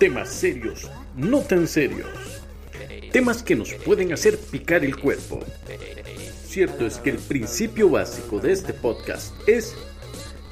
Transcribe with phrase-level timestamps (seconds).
[0.00, 2.08] Temas serios, no tan serios.
[3.12, 5.40] Temas que nos pueden hacer picar el cuerpo.
[6.46, 9.74] Cierto es que el principio básico de este podcast es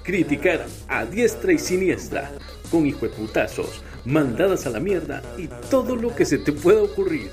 [0.04, 2.30] criticar a diestra y siniestra,
[2.71, 7.30] con hijueputazos, mandadas a la mierda y todo lo que se te pueda ocurrir.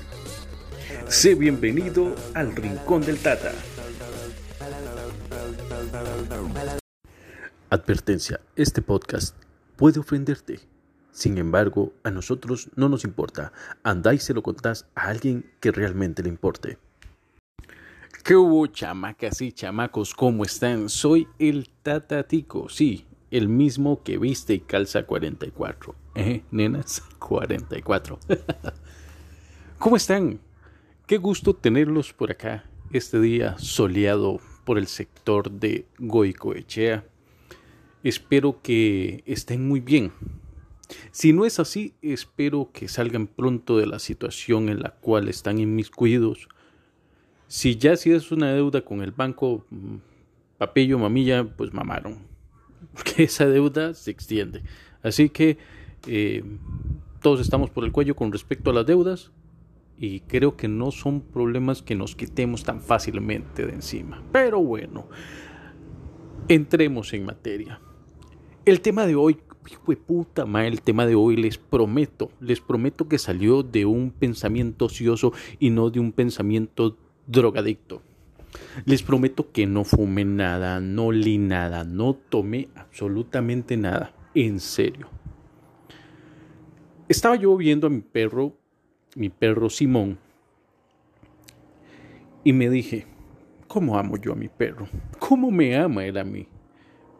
[1.08, 3.52] Sé bienvenido al Rincón del Tata.
[7.68, 9.36] Advertencia, este podcast
[9.76, 10.75] puede ofenderte.
[11.16, 13.50] Sin embargo, a nosotros no nos importa.
[13.82, 16.76] Andá y se lo contás a alguien que realmente le importe.
[18.22, 20.12] ¿Qué hubo, chamacas y chamacos?
[20.12, 20.90] ¿Cómo están?
[20.90, 25.94] Soy el Tatatico, sí, el mismo que viste y calza 44.
[26.16, 27.02] ¿Eh, nenas?
[27.18, 28.18] 44.
[29.78, 30.38] ¿Cómo están?
[31.06, 37.06] Qué gusto tenerlos por acá este día soleado por el sector de Goicoechea.
[38.02, 40.12] Espero que estén muy bien.
[41.10, 45.58] Si no es así, espero que salgan pronto de la situación en la cual están
[45.58, 46.48] inmiscuidos.
[47.48, 49.96] Si ya si es una deuda con el banco, mm,
[50.58, 52.18] papillo, mamilla, pues mamaron.
[52.94, 54.62] Porque esa deuda se extiende.
[55.02, 55.58] Así que
[56.06, 56.42] eh,
[57.20, 59.32] todos estamos por el cuello con respecto a las deudas
[59.98, 64.22] y creo que no son problemas que nos quitemos tan fácilmente de encima.
[64.32, 65.08] Pero bueno,
[66.48, 67.80] entremos en materia.
[68.64, 69.38] El tema de hoy,
[69.70, 73.84] hijo de puta madre, el tema de hoy les prometo, les prometo que salió de
[73.86, 78.02] un pensamiento ocioso y no de un pensamiento drogadicto.
[78.84, 85.08] Les prometo que no fumé nada, no li nada, no tomé absolutamente nada, en serio.
[87.08, 88.54] Estaba yo viendo a mi perro
[89.16, 90.18] mi perro Simón,
[92.44, 93.06] y me dije,
[93.66, 94.86] ¿cómo amo yo a mi perro?
[95.18, 96.46] ¿Cómo me ama él a mí?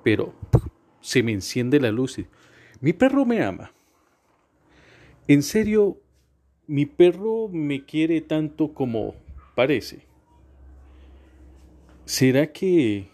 [0.05, 0.35] Pero
[1.07, 2.19] se me enciende la luz
[2.81, 3.73] mi perro me ama.
[5.29, 6.01] En serio,
[6.67, 9.15] mi perro me quiere tanto como
[9.55, 10.01] parece.
[12.05, 13.09] ¿Será que,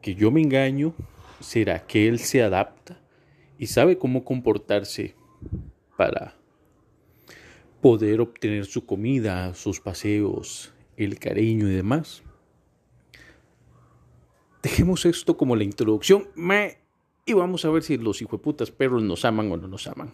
[0.00, 0.94] que yo me engaño?
[1.40, 3.00] ¿Será que él se adapta
[3.58, 5.14] y sabe cómo comportarse
[5.96, 6.36] para
[7.80, 12.22] poder obtener su comida, sus paseos, el cariño y demás.
[14.62, 16.28] Dejemos esto como la introducción
[17.26, 20.12] y vamos a ver si los hijueputas perros nos aman o no nos aman.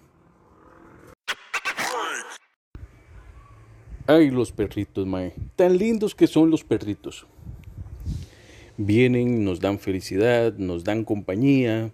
[4.06, 5.34] Ay, los perritos, mae.
[5.54, 7.26] Tan lindos que son los perritos.
[8.78, 11.92] Vienen, nos dan felicidad, nos dan compañía,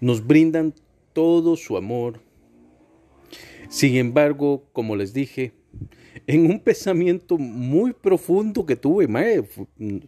[0.00, 0.72] nos brindan
[1.12, 2.20] todo su amor,
[3.68, 5.52] sin embargo, como les dije,
[6.26, 9.42] en un pensamiento muy profundo que tuve, mae,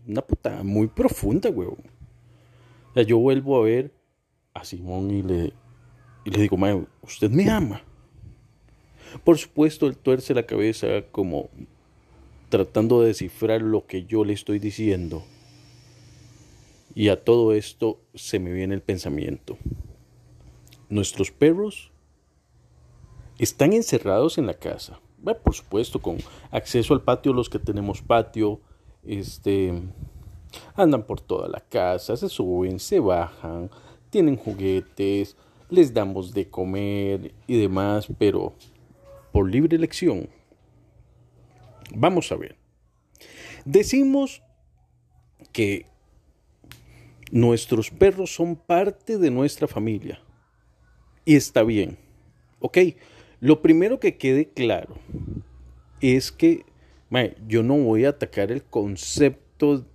[0.07, 1.79] una puta muy profunda, weón.
[2.95, 3.93] Sea, yo vuelvo a ver
[4.55, 5.53] a Simón y le,
[6.25, 7.83] y le digo, mae, usted me ama.
[9.25, 11.51] Por supuesto, él tuerce la cabeza como
[12.49, 15.25] tratando de descifrar lo que yo le estoy diciendo.
[16.95, 19.59] Y a todo esto se me viene el pensamiento.
[20.89, 21.91] Nuestros perros
[23.39, 25.01] están encerrados en la casa.
[25.43, 26.19] por supuesto, con
[26.51, 28.61] acceso al patio, los que tenemos patio,
[29.05, 29.73] este,
[30.75, 33.71] andan por toda la casa, se suben, se bajan,
[34.11, 35.37] tienen juguetes,
[35.71, 38.53] les damos de comer y demás, pero
[39.33, 40.29] por libre elección.
[41.95, 42.57] Vamos a ver.
[43.65, 44.43] Decimos
[45.53, 45.87] que
[47.31, 50.21] nuestros perros son parte de nuestra familia.
[51.25, 51.99] Y está bien.
[52.61, 52.79] ¿Ok?
[53.41, 54.95] Lo primero que quede claro
[56.01, 56.65] es que
[57.47, 59.44] yo no voy a atacar el concepto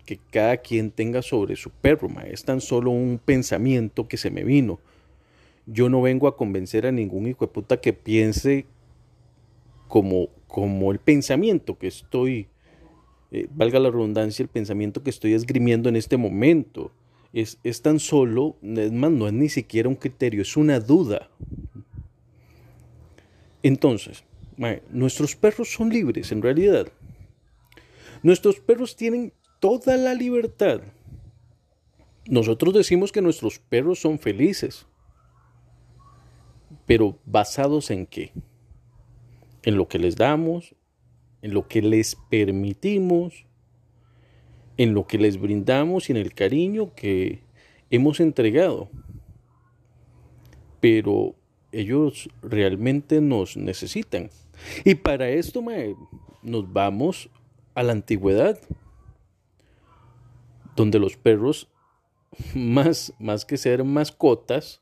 [0.05, 4.43] que cada quien tenga sobre su perro, es tan solo un pensamiento que se me
[4.43, 4.79] vino.
[5.65, 8.65] Yo no vengo a convencer a ningún hijo de puta que piense
[9.87, 12.47] como, como el pensamiento que estoy,
[13.31, 16.91] eh, valga la redundancia, el pensamiento que estoy esgrimiendo en este momento.
[17.31, 21.29] Es, es tan solo, es no es ni siquiera un criterio, es una duda.
[23.61, 24.23] Entonces,
[24.89, 26.87] nuestros perros son libres en realidad.
[28.23, 30.81] Nuestros perros tienen toda la libertad.
[32.25, 34.85] Nosotros decimos que nuestros perros son felices.
[36.85, 38.31] Pero basados en qué?
[39.63, 40.75] En lo que les damos,
[41.41, 43.45] en lo que les permitimos,
[44.77, 47.41] en lo que les brindamos y en el cariño que
[47.89, 48.89] hemos entregado.
[50.79, 51.35] Pero
[51.71, 54.29] ellos realmente nos necesitan.
[54.85, 55.63] Y para esto
[56.41, 57.29] nos vamos
[57.75, 58.59] a la antigüedad,
[60.79, 61.67] donde los perros,
[62.55, 64.81] más, más que ser mascotas,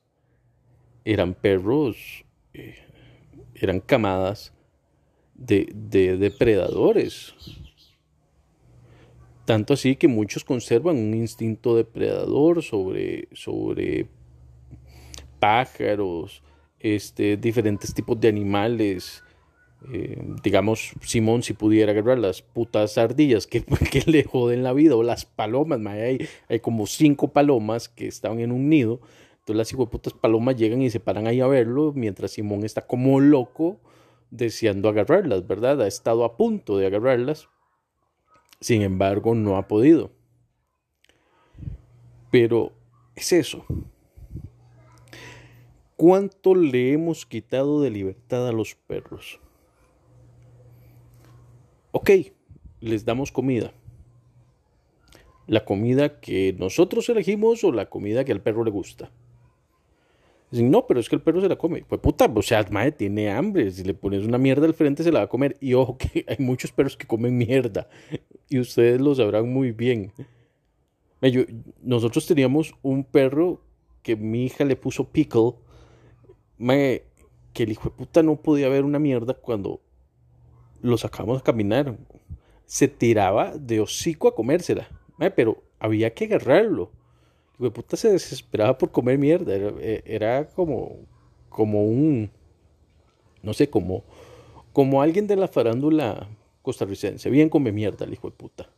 [1.04, 2.24] eran perros
[2.54, 2.76] eh,
[3.56, 4.54] eran camadas
[5.34, 5.66] de,
[6.20, 7.34] depredadores.
[9.46, 14.08] Tanto así que muchos conservan un instinto depredador sobre, sobre
[15.40, 16.44] pájaros,
[16.80, 19.24] este, diferentes tipos de animales.
[19.94, 24.95] Eh, digamos, Simón, si pudiera agarrar las putas ardillas que, que le joden la vida,
[24.95, 29.00] o las palomas, hay, hay, como cinco palomas que estaban en un nido.
[29.39, 33.19] Entonces las putas palomas llegan y se paran ahí a verlo, mientras Simón está como
[33.19, 33.79] loco
[34.29, 35.81] deseando agarrarlas, ¿verdad?
[35.81, 37.47] Ha estado a punto de agarrarlas,
[38.59, 40.12] sin embargo no ha podido.
[42.29, 42.74] Pero
[43.15, 43.65] es eso.
[45.95, 49.39] ¿Cuánto le hemos quitado de libertad a los perros?
[52.00, 52.12] Ok,
[52.80, 53.74] les damos comida.
[55.48, 59.10] La comida que nosotros elegimos o la comida que al perro le gusta.
[60.52, 61.84] Dicen, no, pero es que el perro se la come.
[61.90, 63.72] Pues puta, o sea, madre, tiene hambre.
[63.72, 65.58] Si le pones una mierda al frente, se la va a comer.
[65.60, 67.90] Y ojo, que hay muchos perros que comen mierda.
[68.48, 70.12] Y ustedes lo sabrán muy bien.
[71.82, 73.60] nosotros teníamos un perro
[74.04, 75.54] que mi hija le puso pickle
[76.60, 79.82] que el hijo de puta no podía ver una mierda cuando
[80.81, 81.95] lo sacamos a caminar.
[82.65, 84.88] Se tiraba de hocico a comérsela,
[85.35, 86.91] pero había que agarrarlo.
[87.59, 89.56] El puta se desesperaba por comer mierda.
[90.06, 90.97] Era, e, como,
[91.50, 92.29] como un,
[93.41, 94.03] no sé, como,
[94.74, 96.27] como alguien de la farándula
[96.62, 97.29] costarricense.
[97.29, 98.69] Bien come mierda el hijo de puta.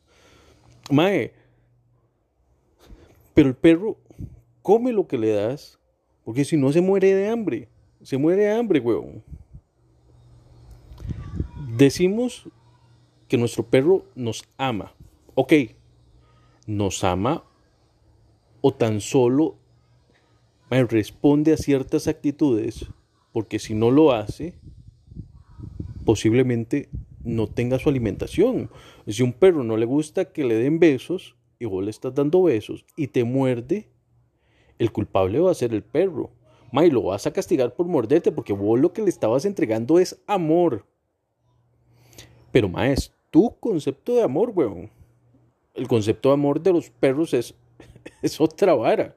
[0.92, 1.34] Mae,
[3.34, 3.98] pero el perro
[4.62, 5.80] come lo que le das
[6.30, 7.68] porque si no se muere de hambre.
[8.04, 9.24] Se muere de hambre, weón.
[11.80, 12.50] Decimos
[13.30, 14.94] que nuestro perro nos ama.
[15.34, 15.54] Ok,
[16.68, 17.46] nos ama
[18.60, 19.56] o tan solo
[20.70, 22.86] responde a ciertas actitudes,
[23.32, 24.56] porque si no lo hace,
[26.04, 26.90] posiblemente
[27.24, 28.70] no tenga su alimentación.
[29.08, 32.44] Si un perro no le gusta que le den besos y vos le estás dando
[32.44, 33.88] besos y te muerde,
[34.80, 36.32] el culpable va a ser el perro.
[36.74, 40.22] May, lo vas a castigar por morderte porque vos lo que le estabas entregando es
[40.28, 40.89] amor.
[42.52, 44.90] Pero, ma, es tu concepto de amor, weón.
[45.74, 47.54] El concepto de amor de los perros es,
[48.22, 49.16] es otra vara.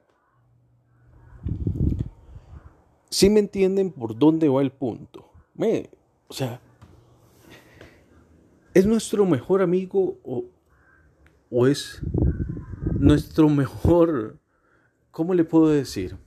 [3.09, 5.29] Si me entienden por dónde va el punto.
[5.53, 5.89] Me,
[6.27, 6.59] o sea,
[8.73, 10.45] ¿es nuestro mejor amigo o,
[11.51, 12.01] o es
[12.97, 14.39] nuestro mejor
[15.13, 16.17] ¿cómo le puedo decir?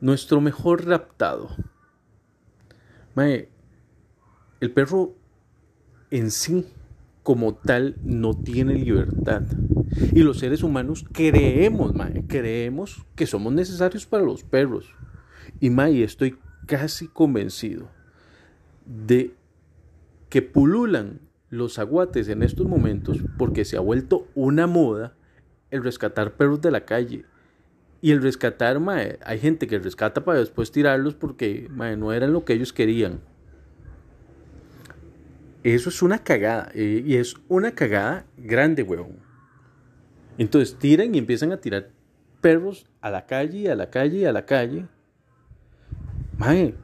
[0.00, 1.48] Nuestro mejor raptado.
[3.16, 5.14] el perro
[6.12, 6.66] en sí
[7.22, 9.42] como tal no tiene libertad.
[10.12, 14.94] Y los seres humanos creemos, mae, creemos que somos necesarios para los perros.
[15.58, 16.36] Y mae, estoy
[16.66, 17.88] casi convencido
[18.84, 19.34] de
[20.28, 25.14] que pululan los aguates en estos momentos porque se ha vuelto una moda
[25.70, 27.24] el rescatar perros de la calle
[28.02, 32.32] y el rescatar, mae, hay gente que rescata para después tirarlos porque mae, no eran
[32.32, 33.20] lo que ellos querían.
[35.62, 36.70] Eso es una cagada.
[36.74, 39.18] Y es una cagada grande, weón.
[40.38, 41.90] Entonces tiran y empiezan a tirar
[42.40, 44.86] perros a la calle, a la calle, a la calle.
[46.38, 46.74] Mae,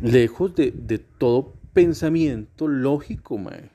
[0.00, 3.70] lejos de, de todo pensamiento lógico, mae.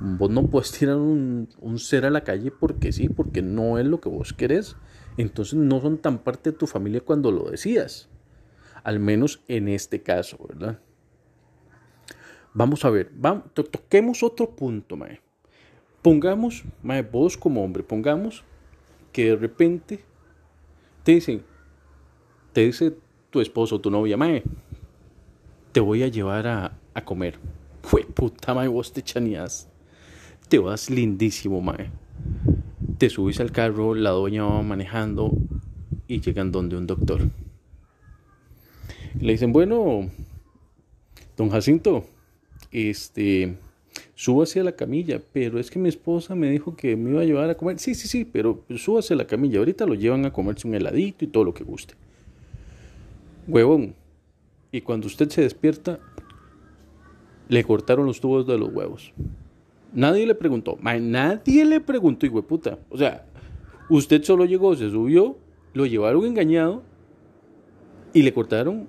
[0.00, 1.48] Vos no puedes tirar un,
[1.78, 4.76] ser a la calle porque sí, porque no es lo que vos querés.
[5.16, 8.08] Entonces no son tan parte de tu familia cuando lo decías.
[8.84, 10.80] Al menos en este caso, ¿verdad?
[12.56, 15.20] Vamos a ver, vamos, toquemos otro punto, mae.
[16.00, 18.42] Pongamos, mae, vos como hombre, pongamos
[19.12, 20.00] que de repente
[21.04, 21.44] te dicen,
[22.52, 22.96] te dice
[23.30, 24.42] tu esposo, tu novia, mae,
[25.72, 27.38] te voy a llevar a, a comer.
[27.82, 29.68] Fue puta, mae, vos te chaneás
[30.48, 31.90] te vas lindísimo, mae.
[32.98, 35.32] Te subís al carro, la doña va manejando
[36.06, 37.28] y llegan donde un doctor.
[39.20, 40.08] le dicen, bueno,
[41.36, 42.06] don Jacinto,
[42.72, 43.56] este,
[44.14, 47.24] súbase a la camilla, pero es que mi esposa me dijo que me iba a
[47.24, 47.78] llevar a comer.
[47.78, 49.58] Sí, sí, sí, pero súbase a la camilla.
[49.58, 51.94] Ahorita lo llevan a comerse un heladito y todo lo que guste.
[53.46, 53.94] Huevón.
[54.72, 56.00] Y cuando usted se despierta,
[57.48, 59.12] le cortaron los tubos de los huevos.
[59.92, 60.78] Nadie le preguntó.
[60.82, 62.78] nadie le preguntó, hijo de puta.
[62.90, 63.24] O sea,
[63.88, 65.38] usted solo llegó, se subió,
[65.72, 66.82] lo llevaron engañado
[68.12, 68.88] y le cortaron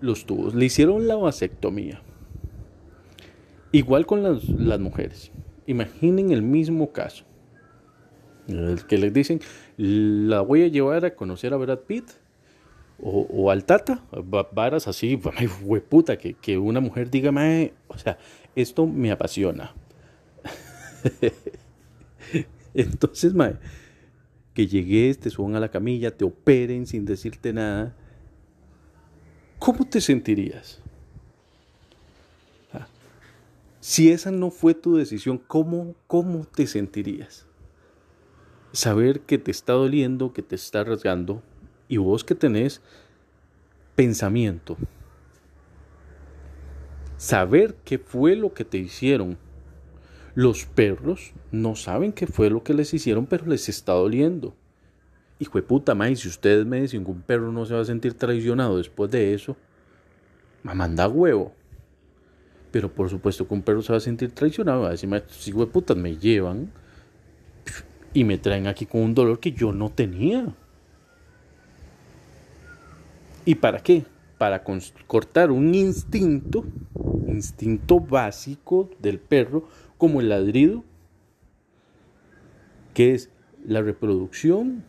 [0.00, 0.54] los tubos.
[0.54, 2.02] Le hicieron la vasectomía.
[3.72, 5.32] Igual con las, mujeres.
[5.66, 7.24] Imaginen el mismo caso.
[8.48, 9.40] El que les dicen,
[9.76, 12.10] la voy a llevar a conocer a Brad Pitt
[13.04, 14.04] o, al tata,
[14.52, 15.20] varas así,
[15.88, 17.32] puta, que, que una mujer diga,
[17.88, 18.18] o sea,
[18.54, 19.74] esto me apasiona.
[22.74, 23.56] Entonces, mae,
[24.54, 27.94] que llegues, te suban a la camilla, te operen sin decirte nada,
[29.58, 30.80] ¿cómo te sentirías?
[32.72, 32.86] Ah,
[33.82, 37.48] si esa no fue tu decisión, ¿cómo, ¿cómo te sentirías?
[38.70, 41.42] Saber que te está doliendo, que te está rasgando,
[41.88, 42.80] y vos que tenés
[43.96, 44.76] pensamiento.
[47.16, 49.36] Saber qué fue lo que te hicieron.
[50.36, 54.54] Los perros no saben qué fue lo que les hicieron, pero les está doliendo.
[55.40, 58.14] Hijo de puta, si ustedes me dicen que un perro no se va a sentir
[58.14, 59.56] traicionado después de eso,
[60.62, 61.52] me manda huevo.
[62.72, 65.52] Pero por supuesto que un perro se va a sentir traicionado, va a decir, si
[65.52, 66.72] putas me llevan
[68.14, 70.52] y me traen aquí con un dolor que yo no tenía.
[73.44, 74.04] ¿Y para qué?
[74.38, 74.64] Para
[75.06, 76.64] cortar un instinto,
[77.28, 80.82] instinto básico del perro, como el ladrido,
[82.94, 83.30] que es
[83.64, 84.84] la reproducción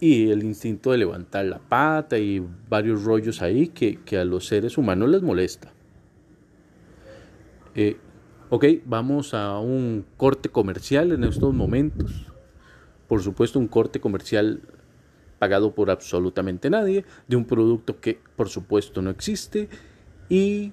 [0.00, 4.76] y el instinto de levantar la pata y varios rollos ahí que, a los seres
[4.76, 5.72] humanos les molesta.
[7.74, 7.96] Eh,
[8.50, 12.26] ok, vamos a un corte comercial en estos momentos.
[13.08, 14.62] Por supuesto, un corte comercial
[15.38, 19.68] pagado por absolutamente nadie, de un producto que por supuesto no existe
[20.28, 20.72] y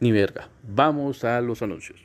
[0.00, 0.48] ni verga.
[0.66, 2.00] Vamos a los anuncios.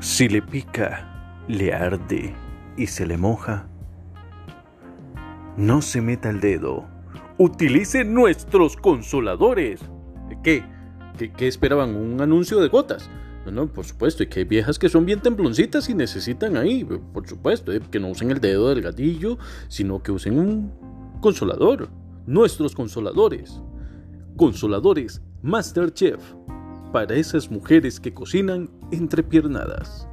[0.00, 2.34] Si le pica, le arde
[2.76, 3.66] y se le moja,
[5.56, 6.97] no se meta el dedo.
[7.40, 9.80] Utilice nuestros consoladores.
[10.42, 10.64] ¿Qué?
[11.36, 11.94] ¿Qué, esperaban?
[11.94, 13.08] ¿Un anuncio de gotas?
[13.46, 17.28] No, por supuesto, y que hay viejas que son bien temploncitas y necesitan ahí, por
[17.28, 20.72] supuesto, eh, que no usen el dedo del gatillo, sino que usen un
[21.20, 21.88] consolador.
[22.26, 23.62] Nuestros consoladores.
[24.36, 26.20] Consoladores Masterchef.
[26.92, 30.08] Para esas mujeres que cocinan entrepiernadas.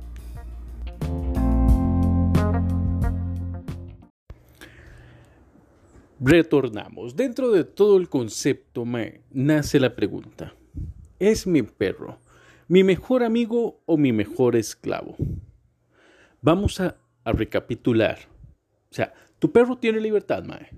[6.20, 7.16] Retornamos.
[7.16, 10.54] Dentro de todo el concepto me nace la pregunta.
[11.20, 12.20] ¿Es mi perro
[12.68, 15.16] mi mejor amigo o mi mejor esclavo.
[16.42, 18.20] Vamos a, recapitular.
[18.92, 20.70] O sea, tu perro tiene libertad, Mae.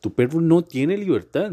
[0.00, 1.52] Tu perro no tiene libertad.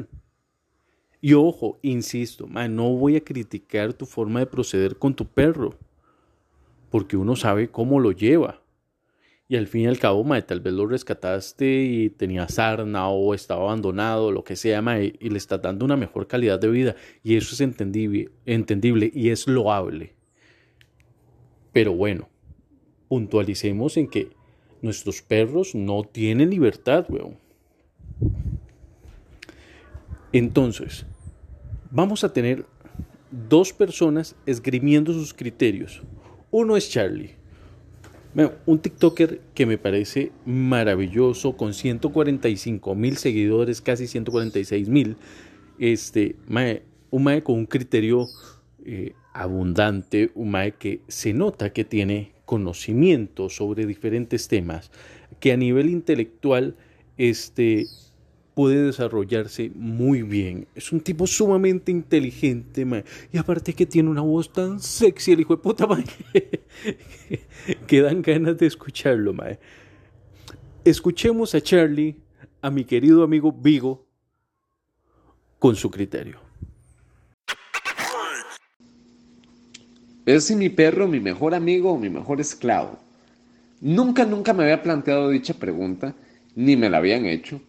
[1.22, 5.74] Y ojo, insisto, mae, no voy a criticar tu forma de proceder con tu perro,
[6.92, 8.62] porque uno sabe cómo lo lleva.
[9.48, 13.36] Y al fin y al cabo, mae, tal vez lo rescataste y tenía sarna o
[13.36, 16.96] estaba abandonado, lo que sea, mae, y le estás dando una mejor calidad de vida.
[17.24, 20.16] Y eso es entendible, entendible y es loable.
[21.74, 22.28] Pero bueno,
[23.08, 24.32] puntualicemos en que
[24.82, 27.38] nuestros perros no tienen libertad, weón.
[30.32, 31.06] Entonces,
[31.92, 32.66] vamos a tener
[33.30, 36.02] dos personas esgrimiendo sus criterios.
[36.50, 37.45] Uno es Charlie
[38.66, 45.16] un TikToker que me parece maravilloso, con 145 mil seguidores, casi 146 mil.
[45.80, 46.36] Este,
[47.12, 48.28] un mae con un criterio
[48.86, 54.92] eh, abundante, un mae que se nota que tiene conocimiento sobre diferentes temas,
[55.40, 56.76] que a nivel intelectual
[57.18, 57.86] este,
[58.56, 60.68] puede desarrollarse muy bien.
[60.74, 62.88] Es un tipo sumamente inteligente,
[63.32, 65.88] Y aparte que tiene una voz tan sexy, el hijo de puta,
[67.88, 69.60] que dan ganas de escucharlo, mae.
[70.86, 72.16] Escuchemos a Charlie,
[72.62, 74.08] a mi querido amigo Vigo,
[75.60, 76.40] con su criterio.
[80.26, 82.98] ¿Es mi perro mi mejor amigo o mi mejor esclavo?
[83.82, 86.16] Nunca, nunca me había planteado dicha pregunta,
[86.56, 87.62] ni me la habían hecho.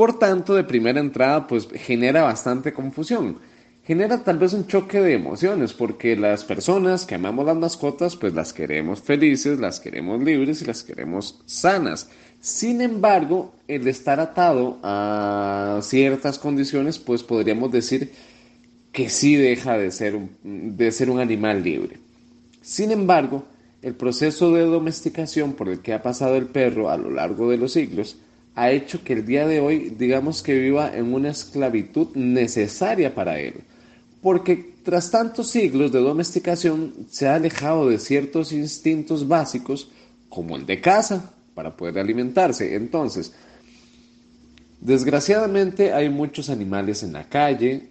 [0.00, 3.36] Por tanto, de primera entrada, pues genera bastante confusión.
[3.84, 8.32] Genera tal vez un choque de emociones, porque las personas que amamos las mascotas, pues
[8.32, 12.08] las queremos felices, las queremos libres y las queremos sanas.
[12.40, 18.10] Sin embargo, el estar atado a ciertas condiciones, pues podríamos decir
[18.92, 20.30] que sí deja de ser un,
[20.78, 21.98] de ser un animal libre.
[22.62, 23.44] Sin embargo,
[23.82, 27.58] el proceso de domesticación por el que ha pasado el perro a lo largo de
[27.58, 28.16] los siglos
[28.54, 33.38] ha hecho que el día de hoy digamos que viva en una esclavitud necesaria para
[33.38, 33.54] él,
[34.22, 39.90] porque tras tantos siglos de domesticación se ha alejado de ciertos instintos básicos
[40.28, 42.74] como el de caza para poder alimentarse.
[42.74, 43.34] Entonces,
[44.80, 47.90] desgraciadamente hay muchos animales en la calle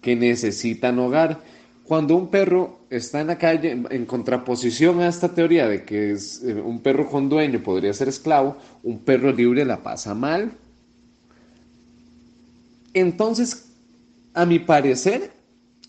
[0.00, 1.40] que necesitan hogar.
[1.88, 6.52] Cuando un perro está en la calle, en contraposición a esta teoría de que eh,
[6.62, 10.52] un perro con dueño podría ser esclavo, un perro libre la pasa mal.
[12.92, 13.70] Entonces,
[14.34, 15.30] a mi parecer,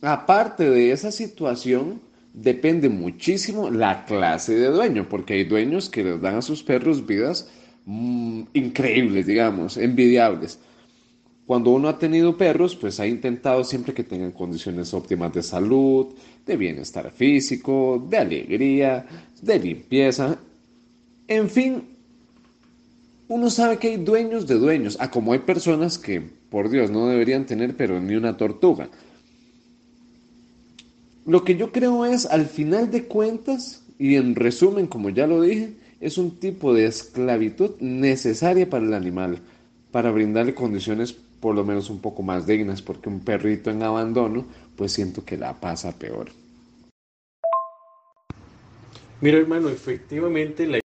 [0.02, 2.00] aparte de esa situación,
[2.34, 7.06] depende muchísimo la clase de dueño, porque hay dueños que les dan a sus perros
[7.06, 7.50] vidas
[7.84, 10.60] mm, increíbles, digamos, envidiables.
[11.50, 16.10] Cuando uno ha tenido perros, pues ha intentado siempre que tengan condiciones óptimas de salud,
[16.46, 19.08] de bienestar físico, de alegría,
[19.42, 20.38] de limpieza.
[21.28, 21.82] En fin,
[23.30, 27.08] uno sabe que hay dueños de dueños, a como hay personas que, por Dios, no
[27.08, 28.88] deberían tener, pero ni una tortuga.
[31.26, 35.42] Lo que yo creo es, al final de cuentas, y en resumen, como ya lo
[35.42, 39.40] dije, es un tipo de esclavitud necesaria para el animal,
[39.92, 44.46] para brindarle condiciones por lo menos un poco más dignas, porque un perrito en abandono,
[44.76, 46.30] pues siento que la pasa peor.
[49.22, 50.80] Mira hermano, efectivamente la...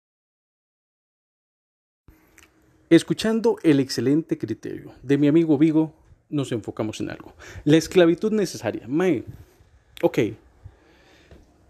[2.88, 5.94] Escuchando el excelente criterio de mi amigo Vigo,
[6.28, 7.34] nos enfocamos en algo.
[7.64, 8.86] La esclavitud necesaria.
[8.88, 9.24] Mae,
[10.02, 10.18] ok,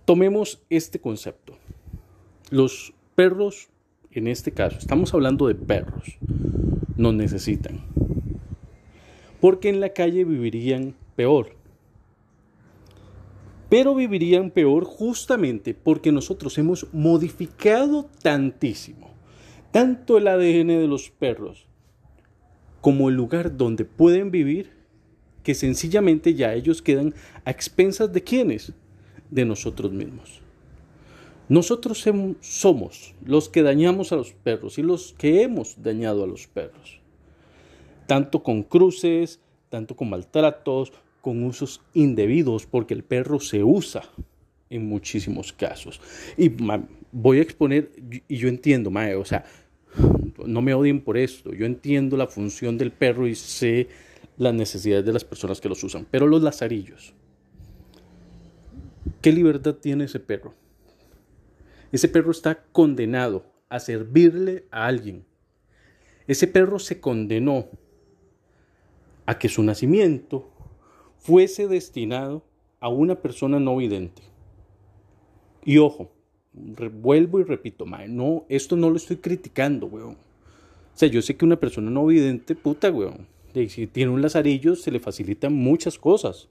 [0.05, 1.59] tomemos este concepto.
[2.51, 3.69] Los perros,
[4.11, 6.19] en este caso, estamos hablando de perros,
[6.97, 7.81] nos necesitan
[9.43, 11.57] porque en la calle vivirían peor.
[13.69, 19.11] Pero vivirían peor justamente porque nosotros hemos modificado tantísimo,
[19.73, 21.67] tanto el ADN de los perros
[22.81, 24.71] como el lugar donde pueden vivir,
[25.43, 27.13] que sencillamente ya ellos quedan
[27.45, 28.73] a expensas de quiénes,
[29.29, 30.41] de nosotros mismos.
[31.49, 32.07] Nosotros
[32.43, 37.02] somos los que dañamos a los perros y los que hemos dañado a los perros
[38.07, 44.03] tanto con cruces, tanto con maltratos, con usos indebidos, porque el perro se usa
[44.71, 46.01] en muchísimos casos.
[46.37, 46.51] Y
[47.13, 47.93] voy a exponer,
[48.29, 49.45] y yo entiendo, mae, o sea,
[50.47, 53.89] no me odien por esto, yo entiendo la función del perro y sé
[54.39, 57.15] las necesidades de las personas que los usan, pero los lazarillos,
[59.21, 60.55] ¿qué libertad tiene ese perro?
[61.93, 65.25] Ese perro está condenado a servirle a alguien.
[66.27, 67.69] Ese perro se condenó
[69.27, 70.49] a que su nacimiento
[71.19, 72.43] fuese destinado
[72.81, 74.23] a una persona no vidente.
[75.65, 76.11] Y ojo,
[76.53, 80.17] vuelvo y repito, no, esto no lo estoy criticando, weón.
[80.95, 83.27] O sea, yo sé que una persona no vidente, puta, weón.
[83.55, 86.49] Y si tiene un lazarillo, se le facilitan muchas cosas.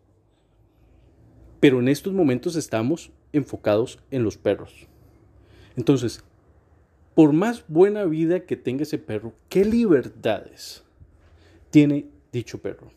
[1.59, 4.87] Pero en estos momentos estamos enfocados en los perros.
[5.75, 6.23] Entonces,
[7.13, 10.83] por más buena vida que tenga ese perro, ¿qué libertades
[11.69, 12.91] tiene dicho perro.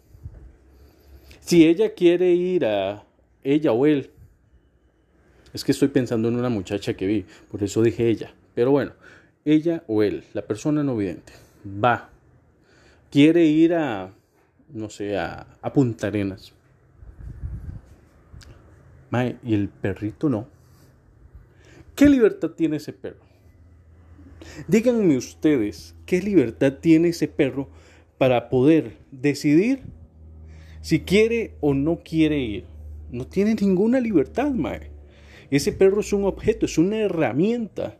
[1.41, 3.05] Si ella quiere ir a
[3.43, 4.11] ella o él,
[5.53, 8.93] es que estoy pensando en una muchacha que vi, por eso dije ella, pero bueno,
[9.45, 11.33] ella o él, la persona no vidente,
[11.67, 12.11] va,
[13.11, 14.13] quiere ir a,
[14.71, 16.53] no sé, a, a Punta Arenas.
[19.45, 20.49] y el perrito no.
[21.95, 23.23] ¿Qué libertad tiene ese perro?
[24.67, 27.69] Díganme ustedes, ¿qué libertad tiene ese perro
[28.19, 29.83] para poder decidir
[30.81, 32.65] si quiere o no quiere ir.
[33.11, 34.91] No tiene ninguna libertad, mae.
[35.51, 37.99] Ese perro es un objeto, es una herramienta.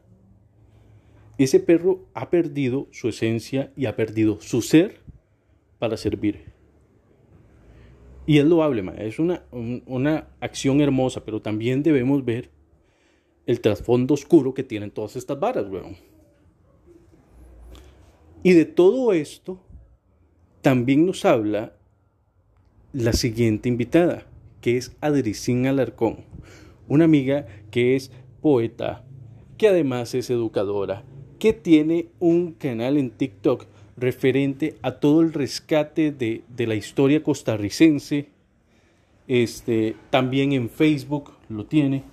[1.39, 5.01] Ese perro ha perdido su esencia y ha perdido su ser
[5.79, 6.53] para servir.
[8.27, 9.07] Y es loable, mae.
[9.07, 12.51] es una, una acción hermosa, pero también debemos ver
[13.47, 15.97] el trasfondo oscuro que tienen todas estas varas, weón.
[18.43, 19.64] Y de todo esto
[20.65, 21.75] también nos habla
[22.95, 24.25] la siguiente invitada,
[24.63, 26.25] que es Adricín Alarcón,
[26.89, 29.05] una amiga que es poeta,
[29.59, 31.05] que además es educadora,
[31.39, 33.67] que tiene un canal en TikTok
[33.99, 38.31] referente a todo el rescate de, la historia costarricense.
[39.29, 42.05] Este, también en Facebook lo tiene.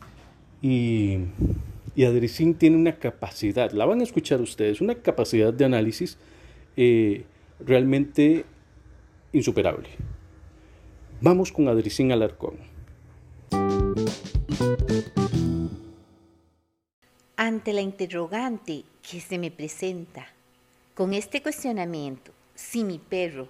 [0.61, 1.19] Y,
[1.95, 6.17] y Adricín tiene una capacidad, la van a escuchar ustedes, una capacidad de análisis
[6.75, 7.23] eh,
[7.65, 8.45] realmente
[9.33, 9.89] insuperable.
[11.21, 12.57] Vamos con Adricín Alarcón.
[17.35, 20.27] Ante la interrogante que se me presenta,
[20.95, 23.47] con este cuestionamiento, si mi perro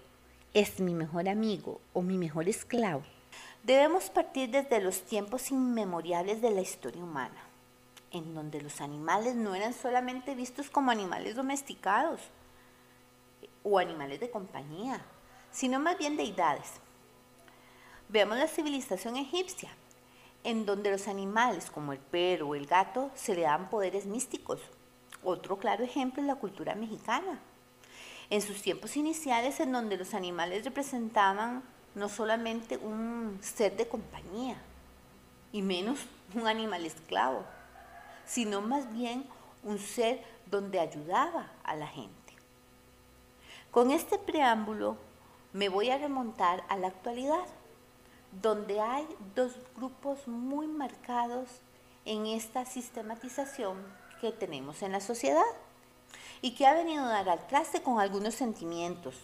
[0.54, 3.04] es mi mejor amigo o mi mejor esclavo,
[3.64, 7.44] debemos partir desde los tiempos inmemoriales de la historia humana,
[8.12, 12.22] en donde los animales no eran solamente vistos como animales domesticados,
[13.64, 15.04] o animales de compañía,
[15.52, 16.74] sino más bien deidades.
[18.10, 19.70] Veamos la civilización egipcia.
[20.44, 24.60] en donde los animales como el perro o el gato se le dan poderes místicos.
[25.24, 27.40] Otro claro ejemplo es la cultura mexicana.
[28.30, 34.56] En sus tiempos iniciales en donde los animales representaban no solamente un ser de compañía,
[35.52, 36.00] y menos
[36.34, 37.44] un animal esclavo,
[38.26, 39.26] sino más bien
[39.64, 42.21] un ser donde ayudaba a la gente.
[43.72, 44.98] Con este preámbulo
[45.54, 47.46] me voy a remontar a la actualidad,
[48.34, 51.48] donde hay dos grupos muy marcados
[52.04, 53.78] en esta sistematización
[54.20, 55.46] que tenemos en la sociedad
[56.42, 59.16] y que ha venido a dar al traste con algunos sentimientos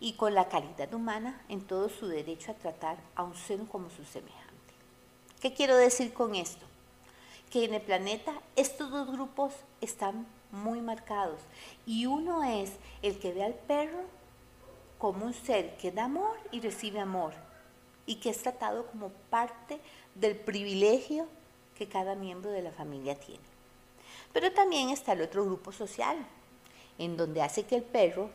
[0.00, 3.88] y con la calidad humana en todo su derecho a tratar a un ser como
[3.88, 4.74] su semejante.
[5.40, 6.66] ¿Qué quiero decir con esto?
[7.50, 11.40] Que en el planeta estos dos grupos están muy marcados
[11.86, 14.02] y uno es el que ve al perro
[14.98, 17.34] como un ser que da amor y recibe amor
[18.06, 19.80] y que es tratado como parte
[20.14, 21.26] del privilegio
[21.76, 23.44] que cada miembro de la familia tiene.
[24.32, 26.16] Pero también está el otro grupo social,
[26.98, 28.30] en donde hace que el perro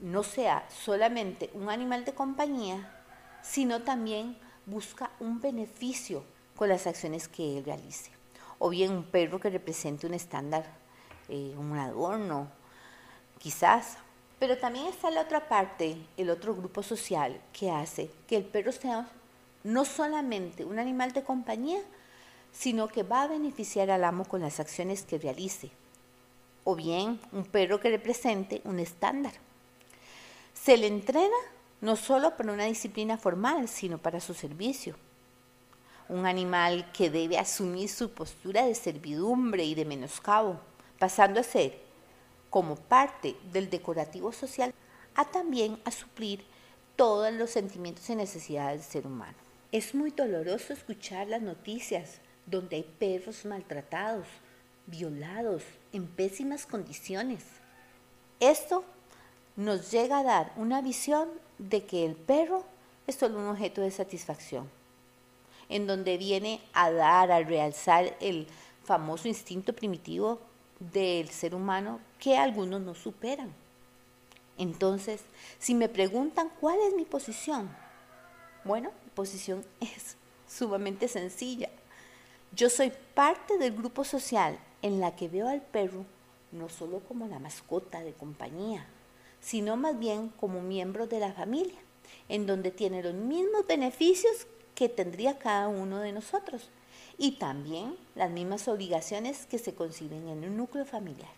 [0.00, 3.02] no sea solamente un animal de compañía,
[3.42, 6.24] sino también busca un beneficio
[6.56, 8.10] con las acciones que él realice.
[8.58, 10.64] O bien un perro que represente un estándar,
[11.28, 12.48] un adorno,
[13.38, 13.98] quizás.
[14.38, 18.72] Pero también está la otra parte, el otro grupo social que hace que el perro
[18.72, 19.08] sea
[19.62, 21.80] no solamente un animal de compañía,
[22.52, 25.70] sino que va a beneficiar al amo con las acciones que realice.
[26.64, 29.32] O bien un perro que represente un estándar.
[30.52, 31.36] Se le entrena
[31.80, 34.96] no solo para una disciplina formal, sino para su servicio.
[36.08, 40.60] Un animal que debe asumir su postura de servidumbre y de menoscabo,
[40.98, 41.78] pasando a ser,
[42.50, 44.72] como parte del decorativo social,
[45.14, 46.44] a también a suplir
[46.96, 49.36] todos los sentimientos y necesidades del ser humano.
[49.72, 54.26] Es muy doloroso escuchar las noticias donde hay perros maltratados,
[54.86, 57.42] violados, en pésimas condiciones.
[58.38, 58.84] Esto
[59.56, 61.28] nos llega a dar una visión
[61.58, 62.64] de que el perro
[63.06, 64.68] es solo un objeto de satisfacción,
[65.68, 68.46] en donde viene a dar, a realzar el
[68.84, 70.40] famoso instinto primitivo
[70.92, 73.52] del ser humano que algunos no superan.
[74.56, 75.22] Entonces,
[75.58, 77.68] si me preguntan cuál es mi posición,
[78.64, 80.16] bueno, mi posición es
[80.48, 81.68] sumamente sencilla.
[82.54, 86.04] Yo soy parte del grupo social en la que veo al perro
[86.52, 88.86] no solo como la mascota de compañía,
[89.40, 91.78] sino más bien como miembro de la familia,
[92.28, 96.70] en donde tiene los mismos beneficios que tendría cada uno de nosotros
[97.18, 101.30] y también las mismas obligaciones que se conciben en un núcleo familiar.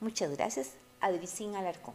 [0.00, 1.94] Muchas gracias, Adricín Alarcón.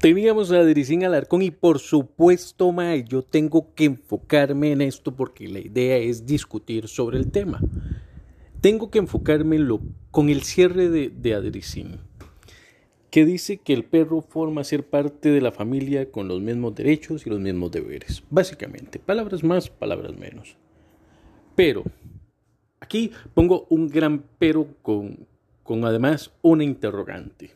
[0.00, 5.48] Teníamos a Adricín Alarcón y por supuesto, Mae, yo tengo que enfocarme en esto porque
[5.48, 7.60] la idea es discutir sobre el tema
[8.66, 12.00] tengo que enfocarme en lo, con el cierre de, de Adricín,
[13.10, 17.26] que dice que el perro forma ser parte de la familia con los mismos derechos
[17.26, 18.22] y los mismos deberes.
[18.30, 20.56] Básicamente, palabras más, palabras menos.
[21.54, 21.84] Pero,
[22.80, 25.26] aquí pongo un gran pero con,
[25.62, 27.50] con además una interrogante.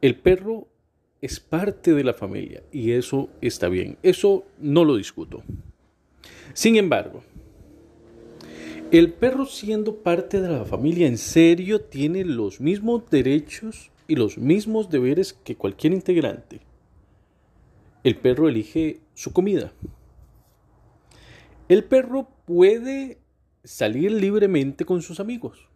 [0.00, 0.68] El perro
[1.22, 5.42] es parte de la familia y eso está bien, eso no lo discuto.
[6.52, 7.24] Sin embargo,
[8.98, 14.38] el perro siendo parte de la familia en serio tiene los mismos derechos y los
[14.38, 16.60] mismos deberes que cualquier integrante.
[18.04, 19.72] El perro elige su comida.
[21.68, 23.18] El perro puede
[23.64, 25.68] salir libremente con sus amigos.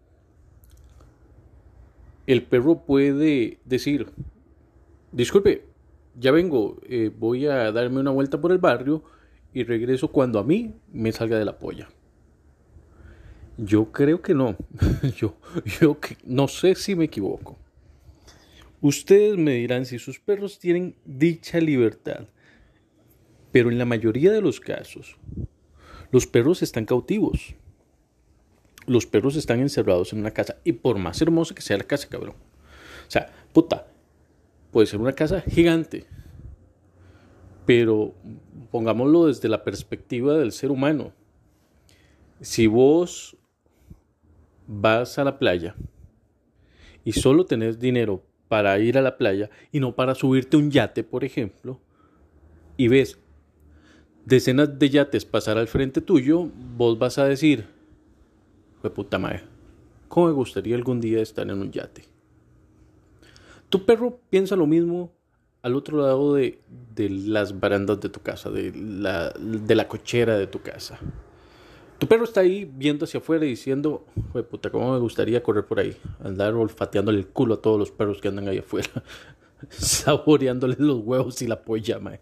[2.28, 4.12] El perro puede decir,
[5.10, 5.64] disculpe,
[6.16, 9.02] ya vengo, eh, voy a darme una vuelta por el barrio
[9.52, 11.88] y regreso cuando a mí me salga de la polla.
[13.58, 14.56] Yo creo que no.
[15.16, 15.34] yo,
[15.80, 17.58] yo no sé si me equivoco.
[18.80, 22.28] Ustedes me dirán si sus perros tienen dicha libertad.
[23.50, 25.16] Pero en la mayoría de los casos,
[26.12, 27.56] los perros están cautivos.
[28.86, 30.58] Los perros están encerrados en una casa.
[30.62, 32.36] Y por más hermosa que sea la casa, cabrón.
[33.08, 33.88] O sea, puta,
[34.70, 36.06] puede ser una casa gigante.
[37.66, 38.14] Pero
[38.70, 41.12] pongámoslo desde la perspectiva del ser humano.
[42.40, 43.37] Si vos
[44.68, 45.74] vas a la playa
[47.04, 51.02] y solo tenés dinero para ir a la playa y no para subirte un yate,
[51.02, 51.80] por ejemplo,
[52.76, 53.18] y ves
[54.24, 57.66] decenas de yates pasar al frente tuyo, vos vas a decir,
[58.82, 59.42] de puta madre,
[60.06, 62.04] ¿cómo me gustaría algún día estar en un yate?
[63.70, 65.12] Tu perro piensa lo mismo
[65.62, 66.60] al otro lado de,
[66.96, 70.98] las barandas de tu casa, de la, de la cochera de tu casa.
[71.98, 74.06] Tu perro está ahí viendo hacia afuera y diciendo,
[74.48, 75.96] puta, ¿cómo me gustaría correr por ahí?
[76.22, 78.88] Andar olfateándole el culo a todos los perros que andan ahí afuera.
[79.68, 82.20] Saboreándoles los huevos y la polla, mae.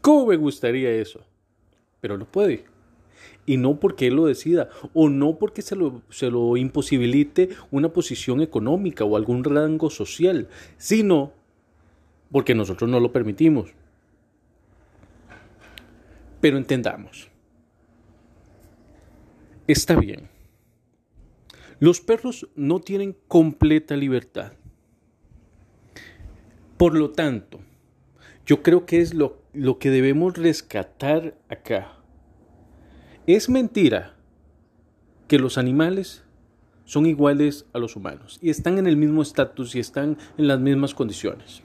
[0.00, 1.20] ¿Cómo me gustaría eso?
[2.00, 2.64] Pero no puede.
[3.46, 7.92] Y no porque él lo decida, o no porque se lo, se lo imposibilite una
[7.92, 11.32] posición económica o algún rango social, sino
[12.32, 13.70] porque nosotros no lo permitimos.
[16.40, 17.31] Pero entendamos
[19.68, 20.28] Está bien.
[21.78, 24.52] Los perros no tienen completa libertad.
[26.76, 27.60] Por lo tanto,
[28.44, 31.96] yo creo que es lo, lo que debemos rescatar acá.
[33.28, 34.16] Es mentira
[35.28, 36.24] que los animales
[36.84, 40.58] son iguales a los humanos y están en el mismo estatus y están en las
[40.58, 41.62] mismas condiciones.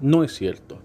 [0.00, 0.78] No es cierto.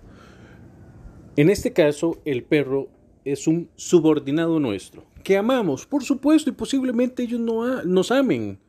[1.36, 2.90] En este caso, el perro
[3.26, 8.60] es un subordinado nuestro que amamos, por supuesto, y posiblemente ellos no nos amen.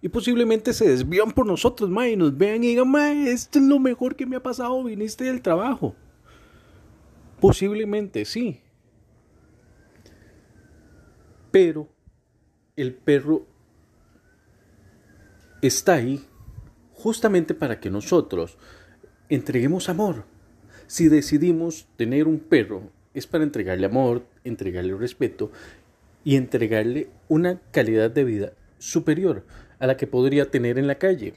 [0.00, 3.64] Y posiblemente se desvían por nosotros, ma, y nos vean y digan, ma, esto es
[3.64, 5.94] lo mejor que me ha pasado, viniste del trabajo.
[7.40, 8.60] Posiblemente sí.
[11.50, 11.88] Pero
[12.76, 13.46] el perro
[15.62, 16.24] está ahí
[16.92, 18.56] justamente para que nosotros
[19.28, 20.24] entreguemos amor.
[20.86, 25.50] Si decidimos tener un perro, es para entregarle amor, entregarle respeto
[26.24, 29.44] y entregarle una calidad de vida superior
[29.78, 31.34] a la que podría tener en la calle.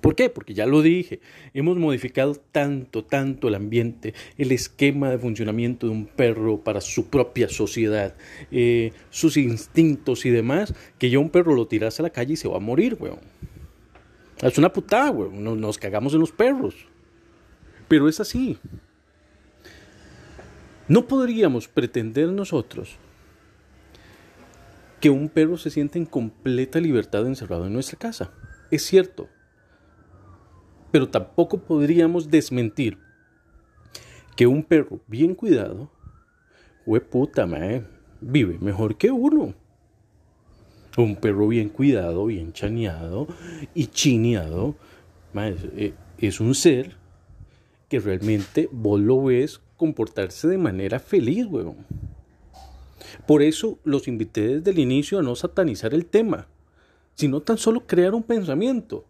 [0.00, 0.30] ¿Por qué?
[0.30, 1.20] Porque ya lo dije,
[1.54, 7.08] hemos modificado tanto, tanto el ambiente, el esquema de funcionamiento de un perro para su
[7.08, 8.14] propia sociedad,
[8.52, 12.36] eh, sus instintos y demás, que ya un perro lo tiras a la calle y
[12.36, 13.18] se va a morir, weón.
[14.40, 15.42] Es una putada, weón.
[15.42, 16.86] Nos, nos cagamos en los perros.
[17.88, 18.56] Pero es así.
[20.86, 22.98] No podríamos pretender nosotros
[25.00, 28.32] que un perro se siente en completa libertad encerrado en nuestra casa.
[28.70, 29.28] Es cierto.
[30.90, 32.98] Pero tampoco podríamos desmentir
[34.36, 35.90] que un perro bien cuidado,
[37.10, 37.84] puta, mae,
[38.20, 39.54] vive mejor que uno.
[40.96, 43.28] Un perro bien cuidado, bien chaneado
[43.74, 44.74] y chineado,
[45.34, 46.96] eh, es un ser
[47.88, 51.86] que realmente vos lo ves comportarse de manera feliz, weón.
[53.26, 56.48] Por eso los invité desde el inicio a no satanizar el tema,
[57.14, 59.04] sino tan solo crear un pensamiento,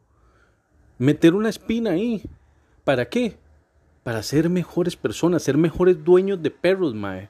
[0.98, 2.22] meter una espina ahí.
[2.84, 3.37] ¿Para qué?
[4.02, 7.28] Para ser mejores personas, ser mejores dueños de perros, mae.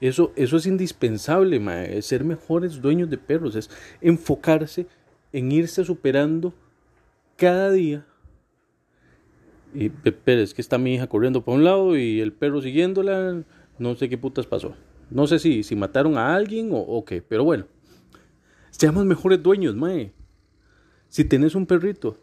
[0.00, 2.02] Eso, eso es indispensable, mae.
[2.02, 4.86] Ser mejores dueños de perros es enfocarse
[5.32, 6.52] en irse superando
[7.36, 8.04] cada día.
[9.74, 13.42] Y pero es que está mi hija corriendo por un lado y el perro siguiéndola.
[13.78, 14.74] No sé qué putas pasó.
[15.10, 17.66] No sé si, si mataron a alguien o, qué, pero bueno.
[18.70, 20.12] Seamos mejores dueños, mae.
[21.08, 22.18] Si tenés un perrito,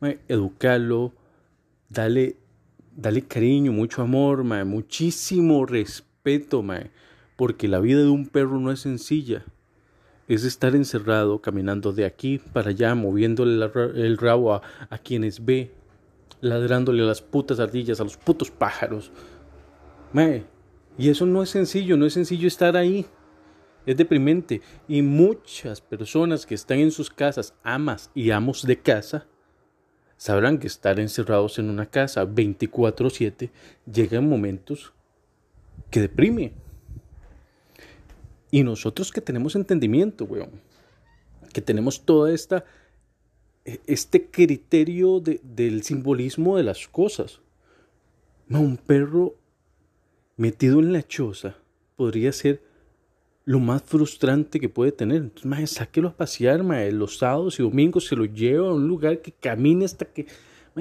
[0.00, 1.12] mae, educalo,
[1.88, 2.36] dale,
[2.96, 6.90] dale cariño, mucho amor, mae, muchísimo respeto, mae.
[7.36, 9.44] Porque la vida de un perro no es sencilla.
[10.26, 15.70] Es estar encerrado, caminando de aquí para allá, moviéndole el rabo a, a quienes ve,
[16.40, 19.12] ladrándole a las putas ardillas, a los putos pájaros.
[20.12, 20.44] Mae,
[20.98, 23.06] y eso no es sencillo, no es sencillo estar ahí.
[23.84, 24.62] Es deprimente.
[24.88, 29.26] Y muchas personas que están en sus casas, amas y amos de casa,
[30.16, 33.50] sabrán que estar encerrados en una casa 24/7
[33.90, 34.92] llega en momentos
[35.90, 36.52] que deprime.
[38.50, 40.60] Y nosotros que tenemos entendimiento, weón,
[41.52, 42.64] que tenemos toda esta,
[43.64, 47.40] e, este criterio del simbolismo de las cosas.
[48.48, 49.36] Un perro
[50.36, 51.56] metido en la choza
[51.96, 52.62] podría ser
[53.44, 55.18] lo más frustrante que puede tener.
[55.18, 56.92] Entonces, mae, sáquelo a pasear, mae.
[56.92, 60.26] Los sábados y domingos se lo lleva a un lugar que camine hasta que,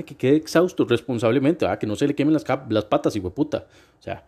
[0.05, 3.67] que quede exhausto responsablemente, que no se le quemen las, las patas, hijo puta.
[3.99, 4.25] O sea,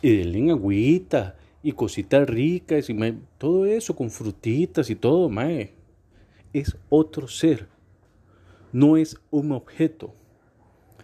[0.00, 5.74] y denle agüita y cositas ricas y todo eso con frutitas y todo, mae.
[6.52, 7.68] Es otro ser.
[8.72, 10.14] No es un objeto.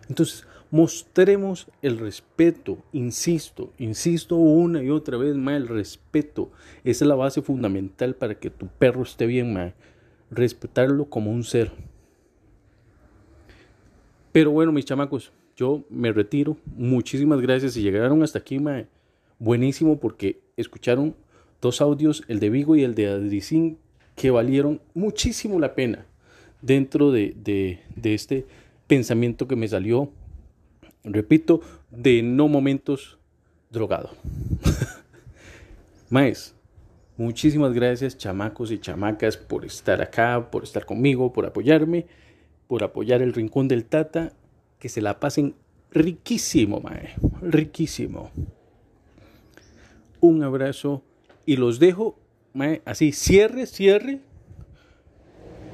[0.08, 6.50] Entonces, Mostremos el respeto, insisto, insisto una y otra vez más, el respeto.
[6.84, 9.72] Esa es la base fundamental para que tu perro esté bien, más.
[10.30, 11.72] Respetarlo como un ser.
[14.32, 16.58] Pero bueno, mis chamacos, yo me retiro.
[16.76, 17.72] Muchísimas gracias.
[17.72, 18.84] Si llegaron hasta aquí, ma,
[19.38, 21.16] buenísimo porque escucharon
[21.62, 23.78] dos audios, el de Vigo y el de Adricín,
[24.14, 26.04] que valieron muchísimo la pena
[26.60, 28.44] dentro de, de, de este
[28.86, 30.12] pensamiento que me salió
[31.06, 33.18] Repito, de no momentos
[33.70, 34.10] drogado.
[36.10, 36.54] Maes,
[37.16, 42.06] muchísimas gracias chamacos y chamacas por estar acá, por estar conmigo, por apoyarme,
[42.66, 44.32] por apoyar el Rincón del Tata.
[44.80, 45.54] Que se la pasen
[45.92, 48.30] riquísimo, mae, riquísimo.
[50.20, 51.02] Un abrazo
[51.46, 52.18] y los dejo,
[52.52, 54.20] mae, así, cierre, cierre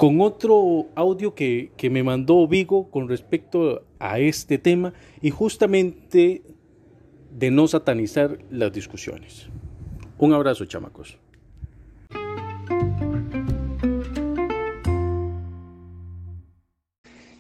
[0.03, 6.43] con otro audio que, que, me mandó Vigo con respecto a este tema y justamente
[7.31, 9.47] de no satanizar las discusiones.
[10.19, 11.19] Un abrazo, chamacos.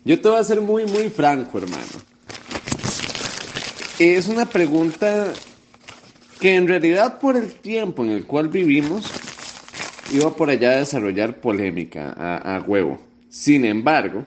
[0.05, 1.83] Yo te voy a ser muy, muy franco, hermano.
[3.99, 5.33] Es una pregunta
[6.39, 9.11] que en realidad por el tiempo en el cual vivimos
[10.11, 12.99] iba por allá a desarrollar polémica a, huevo.
[13.29, 14.27] Sin embargo,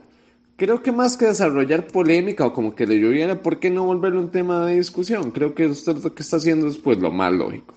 [0.55, 4.19] creo que más que desarrollar polémica o como que le lloviera, ¿por qué no volverlo
[4.19, 5.31] un tema de discusión?
[5.31, 7.75] Creo que usted lo que está haciendo es pues lo más lógico.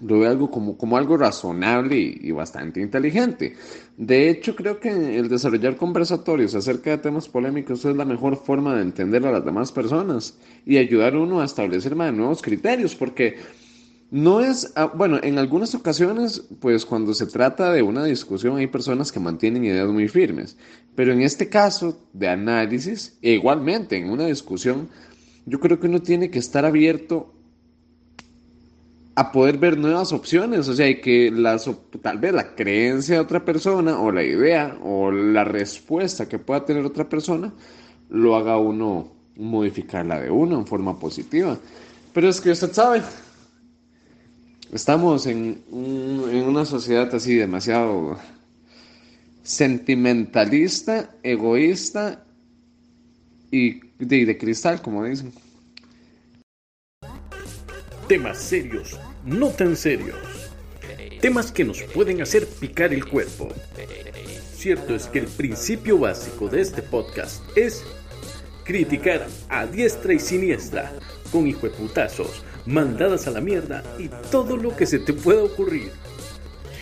[0.00, 3.56] Lo veo algo como, como algo razonable y, y, bastante inteligente.
[3.96, 8.76] De hecho, creo que el desarrollar conversatorios acerca de temas polémicos es la mejor forma
[8.76, 13.38] de entender a las demás personas y ayudar uno a establecer más nuevos criterios, porque
[14.10, 18.66] no es, ah, bueno, en algunas ocasiones, pues cuando se trata de una discusión hay
[18.66, 20.56] personas que mantienen ideas muy firmes,
[20.94, 24.88] pero en este caso de análisis, igualmente en una discusión,
[25.44, 27.32] yo creo que uno tiene que estar abierto
[29.14, 31.68] a poder ver nuevas opciones, o sea, y que las,
[32.00, 36.64] tal vez la creencia de otra persona o la idea o la respuesta que pueda
[36.64, 37.52] tener otra persona
[38.10, 41.58] lo haga uno modificar la de uno en forma positiva.
[42.12, 43.02] Pero es que usted sabe,
[44.72, 48.18] estamos en, un, en una sociedad así demasiado
[49.42, 52.24] sentimentalista, egoísta
[53.50, 55.32] y de, de cristal, como dicen.
[58.06, 60.16] Temas serios, no tan serios.
[61.20, 63.48] Temas que nos pueden hacer picar el cuerpo.
[64.54, 67.84] Cierto es que el principio básico de este podcast es
[68.64, 70.92] criticar a diestra y siniestra,
[71.32, 75.90] con hijueputazos, mandadas a la mierda y todo lo que se te pueda ocurrir.